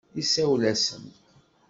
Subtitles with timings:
[0.21, 1.03] Isawel-asen.